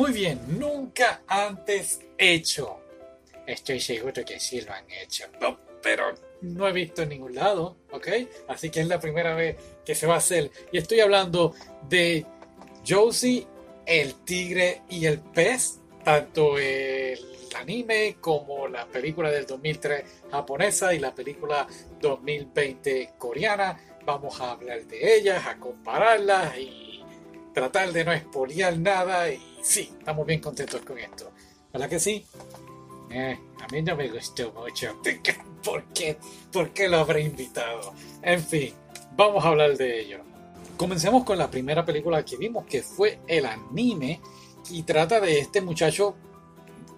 [0.00, 2.78] Muy bien, nunca antes hecho.
[3.46, 5.26] Estoy seguro que sí lo han hecho,
[5.82, 8.08] pero no he visto en ningún lado, ¿ok?
[8.48, 10.50] Así que es la primera vez que se va a hacer.
[10.72, 11.54] Y estoy hablando
[11.86, 12.24] de
[12.88, 13.46] Josie,
[13.84, 17.20] el tigre y el pez, tanto el
[17.58, 21.66] anime como la película del 2003 japonesa y la película
[22.00, 23.78] 2020 coreana.
[24.06, 26.89] Vamos a hablar de ellas, a compararlas y
[27.52, 29.30] tratar de no expoliar nada.
[29.30, 31.30] Y sí, estamos bien contentos con esto.
[31.72, 32.26] ¿Verdad que sí?
[33.10, 35.00] Eh, a mí no me gustó mucho.
[35.64, 36.16] ¿Por qué?
[36.52, 37.92] ¿Por qué lo habré invitado?
[38.22, 38.72] En fin,
[39.16, 40.18] vamos a hablar de ello.
[40.76, 44.20] Comencemos con la primera película que vimos, que fue el anime,
[44.70, 46.14] y trata de este muchacho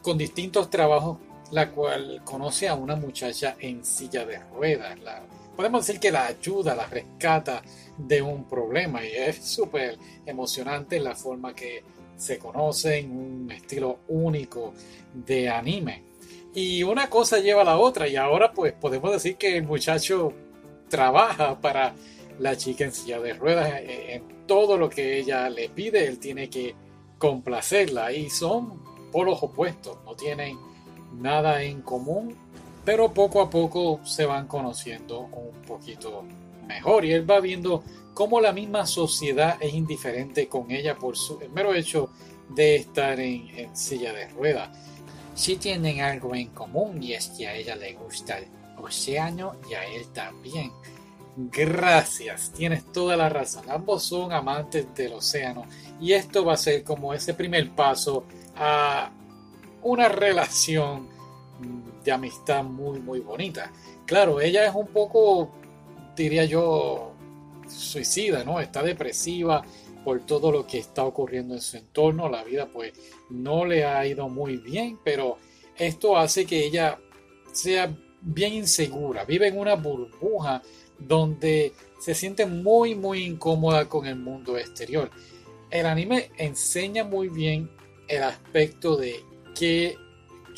[0.00, 1.18] con distintos trabajos,
[1.50, 4.98] la cual conoce a una muchacha en silla de ruedas.
[5.00, 5.22] La,
[5.56, 7.62] podemos decir que la ayuda, la rescata
[7.96, 11.82] de un problema, y es súper emocionante la forma que
[12.16, 14.72] se conocen, un estilo único
[15.12, 16.04] de anime.
[16.54, 20.32] Y una cosa lleva a la otra y ahora pues podemos decir que el muchacho
[20.88, 21.94] trabaja para
[22.38, 26.18] la chica en silla de ruedas eh, en todo lo que ella le pide, él
[26.18, 26.74] tiene que
[27.18, 30.56] complacerla y son polos opuestos, no tienen
[31.14, 32.36] nada en común,
[32.86, 36.22] pero poco a poco se van conociendo un poquito
[36.68, 37.82] mejor y él va viendo
[38.14, 42.10] cómo la misma sociedad es indiferente con ella por su, el mero hecho
[42.48, 44.70] de estar en, silla de ruedas.
[45.34, 48.46] Sí tienen algo en común y es que a ella le gusta el
[48.78, 50.70] océano y a él también.
[51.36, 53.68] Gracias, tienes toda la razón.
[53.68, 55.64] Ambos son amantes del océano
[56.00, 59.10] y esto va a ser como ese primer paso a
[59.82, 61.15] una relación
[62.06, 63.70] de amistad muy muy bonita.
[64.06, 65.50] Claro, ella es un poco,
[66.16, 67.12] diría yo,
[67.68, 68.60] suicida, ¿no?
[68.60, 69.62] Está depresiva
[70.04, 72.28] por todo lo que está ocurriendo en su entorno.
[72.28, 72.92] La vida pues
[73.28, 75.38] no le ha ido muy bien, pero
[75.76, 76.98] esto hace que ella
[77.52, 80.62] sea bien insegura, vive en una burbuja
[80.98, 85.10] donde se siente muy muy incómoda con el mundo exterior.
[85.70, 87.70] El anime enseña muy bien
[88.08, 89.24] el aspecto de
[89.58, 89.96] que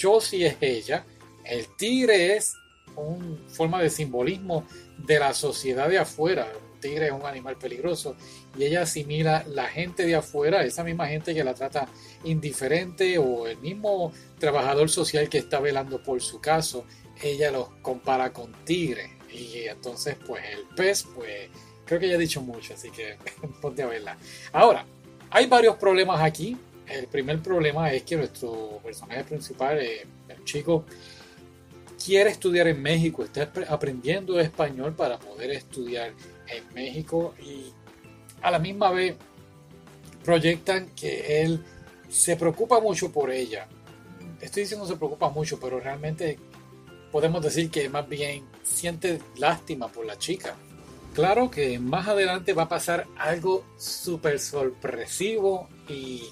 [0.00, 1.06] Josie es ella,
[1.48, 2.54] el tigre es
[2.96, 4.66] una forma de simbolismo
[4.98, 8.16] de la sociedad de afuera, tigre es un animal peligroso
[8.56, 11.88] y ella asimila la gente de afuera, esa misma gente que la trata
[12.24, 16.84] indiferente o el mismo trabajador social que está velando por su caso,
[17.22, 21.48] ella los compara con tigre y entonces pues el pez pues
[21.84, 23.16] creo que ya he dicho mucho, así que
[23.60, 24.16] ponte a verla.
[24.52, 24.84] Ahora,
[25.30, 26.56] hay varios problemas aquí.
[26.86, 30.86] El primer problema es que nuestro personaje principal, eh, el chico,
[32.08, 36.14] quiere estudiar en México, está aprendiendo español para poder estudiar
[36.46, 37.70] en México y
[38.40, 39.14] a la misma vez
[40.24, 41.62] proyectan que él
[42.08, 43.68] se preocupa mucho por ella.
[44.40, 46.38] Estoy diciendo se preocupa mucho, pero realmente
[47.12, 50.54] podemos decir que más bien siente lástima por la chica.
[51.12, 56.22] Claro que más adelante va a pasar algo súper sorpresivo y,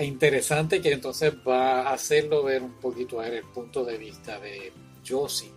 [0.00, 4.40] e interesante que entonces va a hacerlo ver un poquito a el punto de vista
[4.40, 4.72] de
[5.06, 5.52] Josie.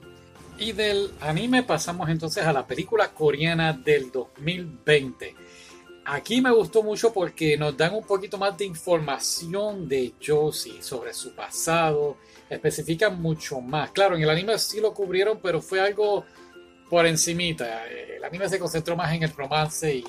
[0.59, 5.34] Y del anime pasamos entonces a la película coreana del 2020.
[6.04, 11.14] Aquí me gustó mucho porque nos dan un poquito más de información de Josie sobre
[11.14, 12.18] su pasado,
[12.50, 13.92] especifican mucho más.
[13.92, 16.25] Claro, en el anime sí lo cubrieron, pero fue algo
[16.90, 17.88] por encimita.
[17.88, 20.04] El anime se concentró más en el romance y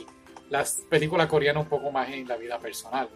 [0.51, 3.09] las películas coreanas un poco más en la vida personal.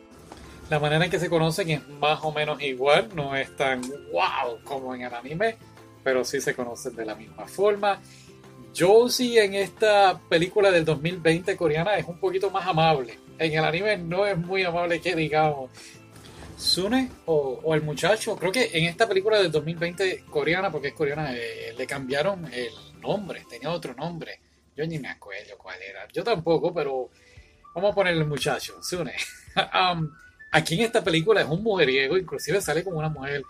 [0.71, 3.81] La manera en que se conocen es más o menos igual, no es tan
[4.12, 5.56] wow como en el anime,
[6.05, 7.99] pero sí se conocen de la misma forma.
[8.77, 13.19] Josie en esta película del 2020 coreana es un poquito más amable.
[13.39, 15.71] En el anime no es muy amable que digamos.
[16.59, 21.33] Sune o, el muchacho, creo que en esta película del 2020 coreana, porque es coreana,
[21.33, 24.41] eh, le cambiaron el nombre, tenía otro nombre.
[24.77, 26.09] Yo ni me acuerdo cuál era.
[26.12, 27.11] Yo tampoco, pero
[27.75, 29.15] vamos a ponerle el muchacho, Sune.
[29.59, 30.12] Um,
[30.50, 33.43] aquí en esta película es un mujeriego, inclusive sale como una mujer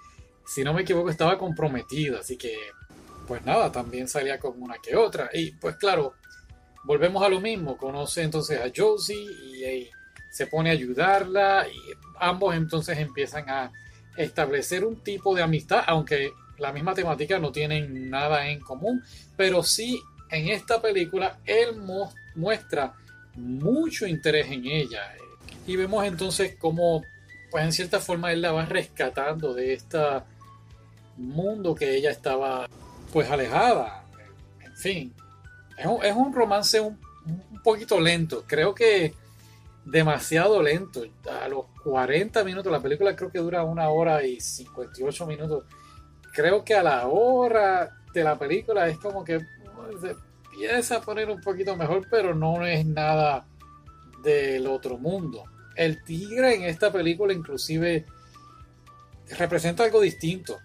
[0.48, 2.56] si no me equivoco, estaba comprometido, así que,
[3.26, 5.28] pues nada, también salía con una que otra.
[5.34, 6.14] Y pues claro,
[6.84, 9.90] volvemos a lo mismo, conoce entonces a Josie y,
[10.30, 11.78] se pone a ayudarla y
[12.20, 13.72] ambos entonces empiezan a
[14.16, 19.02] establecer un tipo de amistad, aunque la misma temática no tienen nada en común,
[19.36, 20.00] pero sí
[20.30, 21.80] en esta película él
[22.36, 22.94] muestra
[23.34, 25.14] mucho interés en ella.
[25.68, 27.02] Y vemos entonces cómo,
[27.50, 30.24] pues en cierta forma, él la va rescatando de esta
[31.18, 32.66] mundo que ella estaba
[33.12, 34.02] pues alejada.
[34.64, 35.14] En fin,
[35.76, 36.98] es un, romance un,
[37.62, 38.44] poquito lento.
[38.46, 39.12] Creo que
[39.84, 41.02] demasiado lento.
[41.42, 45.64] A los 40 minutos, la película creo que dura una hora y 58 minutos.
[46.32, 49.40] Creo que a la hora de la película es como que
[50.00, 50.16] se
[50.50, 53.46] empieza a poner un poquito mejor, pero no es nada
[54.22, 55.44] del otro mundo.
[55.78, 58.04] El tigre en esta película inclusive
[59.38, 60.58] representa algo distinto.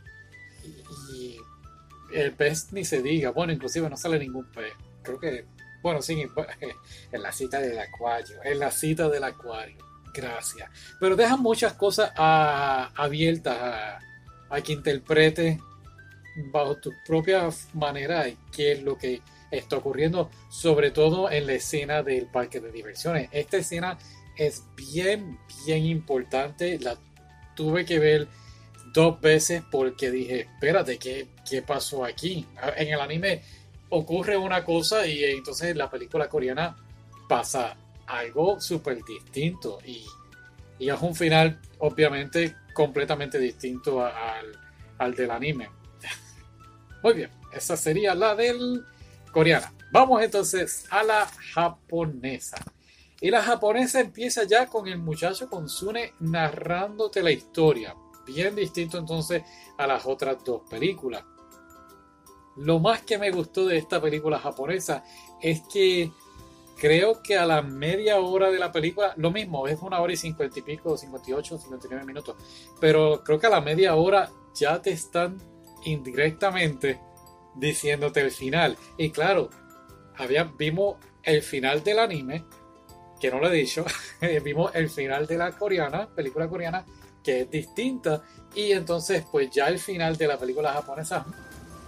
[1.14, 1.38] Y,
[2.14, 3.30] el pez ni se diga.
[3.30, 4.74] Bueno, inclusive no sale ningún pez.
[5.04, 5.46] Creo que,
[5.84, 6.26] bueno, sí,
[7.12, 8.44] en la cita del acuario.
[8.44, 9.78] En la cita del acuario.
[10.14, 10.70] Gracias.
[11.00, 14.00] Pero dejan muchas cosas abiertas
[14.50, 15.60] a, que interprete
[16.52, 19.22] bajo tu propia manera qué es lo que
[19.52, 23.30] está ocurriendo, sobre todo en la escena del parque de diversiones.
[23.32, 23.98] Esta escena
[24.38, 26.80] es bien, bien importante.
[26.80, 26.98] La
[27.56, 28.28] tuve que ver
[28.94, 32.46] dos veces porque dije, espérate, ¿qué, qué pasó aquí?
[32.78, 33.42] En el anime
[33.90, 36.76] ocurre una cosa y entonces en la película coreana
[37.28, 37.76] pasa
[38.08, 40.06] algo súper distinto y,
[40.80, 44.60] y, es un final obviamente completamente distinto al,
[44.98, 45.70] al del anime.
[47.04, 48.84] Muy bien, esa sería la del
[49.32, 49.74] coreana.
[49.92, 52.58] Vamos entonces a la japonesa.
[53.24, 57.96] Y la japonesa empieza ya con el muchacho con Sune narrándote la historia.
[58.26, 59.44] Bien distinto entonces
[59.78, 61.24] a las otras dos películas.
[62.58, 65.06] Lo más que me gustó de esta película japonesa
[65.42, 66.12] es que
[66.78, 70.18] creo que a la media hora de la película, lo mismo, es una hora y
[70.18, 72.36] cincuenta y pico, 58, 59 minutos,
[72.82, 75.38] pero creo que a la media hora ya te están
[75.86, 77.00] indirectamente
[77.56, 78.78] diciéndote el final.
[78.98, 79.50] Y claro,
[80.18, 82.44] había, vimos el final del anime,
[83.24, 83.86] que no lo he dicho,
[84.44, 86.86] vimos el final de la coreana, película coreana,
[87.24, 88.22] que es distinta.
[88.54, 91.26] Y entonces, pues ya el final de la película japonesa,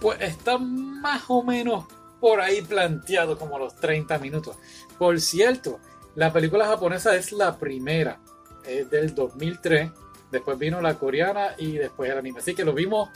[0.00, 1.84] pues está más o menos
[2.22, 4.56] por ahí planteado como los 30 minutos.
[4.98, 5.78] Por cierto,
[6.14, 8.18] la película japonesa es la primera,
[8.64, 9.90] es del 2003.
[10.32, 12.38] Después vino la coreana y después el anime.
[12.38, 13.10] Así que lo vimos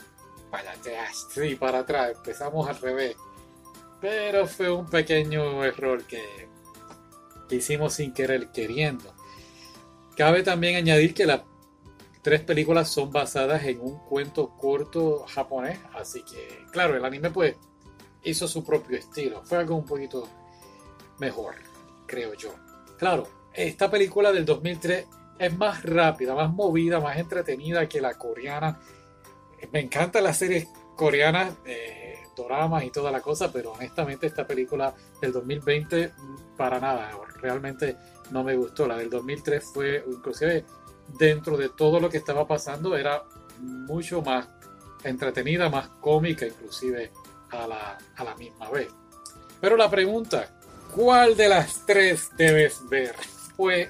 [0.51, 3.15] para atrás, sí, para atrás, empezamos al revés.
[3.99, 6.51] Pero fue un pequeño error que,
[7.55, 9.13] hicimos sin querer queriendo.
[10.15, 11.41] Cabe también añadir que las
[12.21, 17.55] tres películas son basadas en un cuento corto japonés, así que claro, el anime pues
[18.23, 20.27] hizo su propio estilo, fue algo un poquito
[21.19, 21.55] mejor,
[22.05, 22.53] creo yo.
[22.99, 25.07] Claro, esta película del 2003
[25.39, 28.79] es más rápida, más movida, más entretenida que la coreana
[29.71, 34.93] me encantan las series coreanas, eh, doramas y toda la cosa, pero honestamente esta película
[35.21, 37.95] del 2020 mm, para nada, realmente
[38.31, 38.87] no me gustó.
[38.87, 40.65] La del 2003 fue, inclusive
[41.19, 43.23] dentro de todo lo que estaba pasando, era
[43.59, 44.47] mucho más
[45.03, 47.11] entretenida, más cómica, inclusive
[47.49, 48.87] a la, a la misma vez.
[49.59, 50.49] Pero la pregunta,
[50.95, 53.15] ¿cuál de las tres debes ver?
[53.57, 53.89] Pues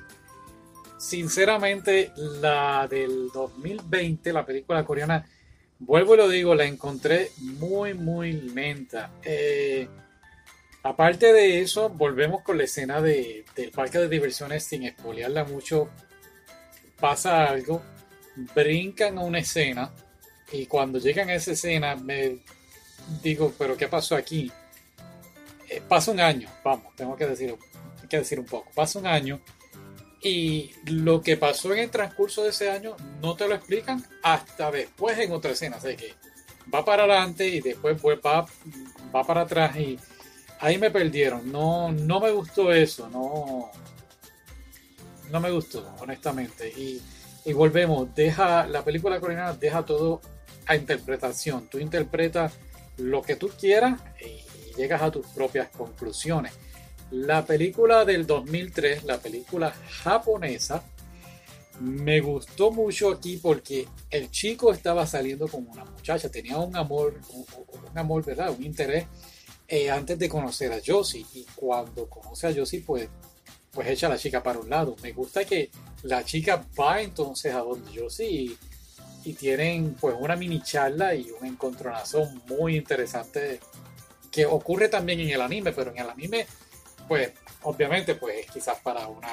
[0.97, 2.11] sinceramente
[2.41, 5.25] la del 2020, la película coreana
[5.83, 9.09] Vuelvo y lo digo, la encontré muy, muy lenta.
[9.23, 9.87] Eh,
[10.83, 15.89] aparte de eso, volvemos con la escena de, del parque de diversiones sin espolearla mucho.
[16.99, 17.81] Pasa algo,
[18.53, 19.91] brincan a una escena
[20.51, 22.39] y cuando llegan a esa escena me
[23.23, 24.51] digo, pero ¿qué pasó aquí?
[25.69, 27.55] Eh, pasa un año, vamos, tengo que decir,
[28.09, 28.69] que decir un poco.
[28.75, 29.41] Pasa un año
[30.21, 34.69] y lo que pasó en el transcurso de ese año no te lo explican hasta
[34.69, 35.77] después en otra escena.
[35.77, 36.13] Así que
[36.73, 38.45] va para adelante y después va,
[39.15, 39.97] va para atrás y
[40.61, 41.51] ahí me perdieron.
[41.51, 43.09] No, no me gustó eso.
[43.09, 43.69] No,
[45.29, 46.69] no me gustó, honestamente.
[46.69, 47.01] Y,
[47.43, 50.21] y volvemos, deja la película coreana deja todo
[50.67, 51.67] a interpretación.
[51.67, 52.53] Tú interpretas
[52.97, 56.53] lo que tú quieras y llegas a tus propias conclusiones.
[57.09, 60.83] La película del 2003, la película japonesa,
[61.81, 67.19] me gustó mucho aquí porque el chico estaba saliendo con una muchacha, tenía un amor,
[67.33, 68.51] un, amor, ¿verdad?
[68.51, 69.07] Un interés
[69.73, 71.25] eh, antes de conocer a Josie.
[71.33, 73.07] Y cuando conoce a Josie, pues,
[73.71, 74.97] pues echa a la chica para un lado.
[75.01, 75.71] Me gusta que
[76.03, 78.57] la chica va entonces a donde Josie
[79.23, 83.59] y, tienen pues una mini charla y un encontronazo muy interesante
[84.31, 86.47] que ocurre también en el anime, pero en el anime
[87.07, 89.29] pues obviamente pues quizás para una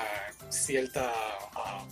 [0.50, 1.11] cierta
[1.57, 1.88] uh,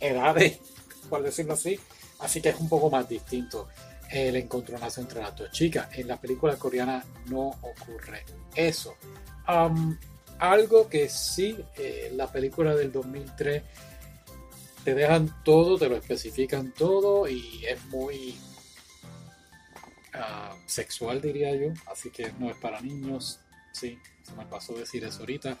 [0.00, 0.36] edad,
[1.08, 1.78] por decirlo así,
[2.18, 3.68] así que es un poco más distinto
[4.10, 5.88] el encontronazo entre las dos chicas.
[5.92, 8.24] En la película coreana no ocurre
[8.54, 8.96] eso.
[10.38, 13.62] algo que sí, eh, la película del 2003
[14.84, 18.36] te dejan todo, te lo especifican todo y es muy
[20.14, 23.40] ah, sexual diría yo, así que no es para niños,
[23.72, 25.58] sí, se me pasó decir eso ahorita.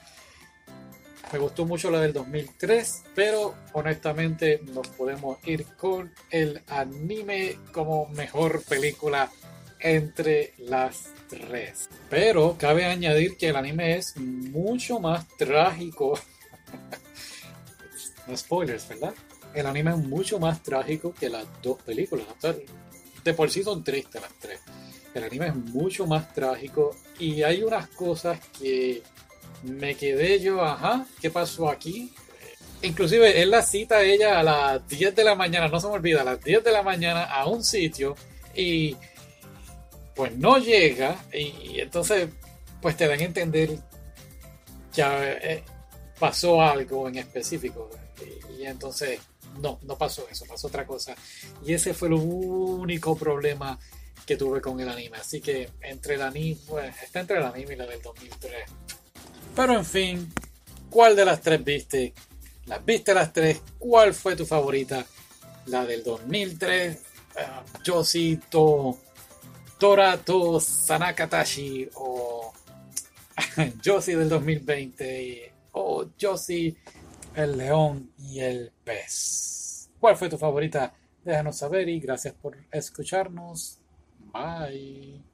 [1.32, 8.06] Me gustó mucho la del 2003, pero honestamente nos podemos ir con el anime como
[8.08, 9.30] mejor película
[9.78, 11.88] entre las tres.
[12.08, 16.18] Pero cabe añadir que el anime es mucho más trágico.
[18.26, 19.14] no spoilers, ¿verdad?
[19.54, 22.26] El anime es mucho más trágico que las dos películas.
[23.22, 24.60] de por sí son tristes las tres.
[25.14, 29.02] El anime es mucho más trágico y hay unas cosas que
[29.62, 32.12] me quedé yo, ajá, ¿qué pasó aquí?
[32.82, 35.94] Inclusive él la cita a ella a las 10 de la mañana, no se me
[35.94, 38.16] olvida, a las 10 de la mañana a un sitio
[38.54, 38.96] y
[40.14, 42.28] pues no llega y, entonces
[42.80, 43.78] pues te dan a entender
[44.94, 45.62] que eh,
[46.18, 47.90] pasó algo en específico
[48.58, 49.20] y, entonces
[49.60, 51.14] no, no pasó eso, pasó otra cosa.
[51.64, 53.78] Y ese fue el único problema
[54.24, 57.74] que tuve con el anime, así que entre el anime, pues, está entre el anime
[57.74, 58.64] y la del 2003
[59.54, 60.32] pero en fin,
[60.90, 62.14] ¿cuál de las tres viste?
[62.66, 63.60] ¿Las viste las tres?
[63.78, 65.04] ¿Cuál fue tu favorita?
[65.66, 68.98] La del 2003, uh, Yosito,
[69.78, 72.52] Torato, Sanakatashi o
[73.84, 76.76] Josie del 2020 o Josie,
[77.34, 79.90] el león y el pez.
[79.98, 80.94] ¿Cuál fue tu favorita?
[81.24, 83.78] Déjanos saber y gracias por escucharnos.
[84.32, 85.29] Bye.